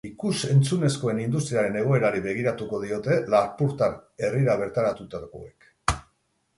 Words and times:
Ikus-entzunezkoen 0.09 1.19
industriaren 1.23 1.77
egoerari 1.83 2.23
begiratuko 2.25 2.81
diote 2.87 3.21
lapurtar 3.37 3.97
herrira 4.25 4.61
bertaratutakoek. 4.67 6.03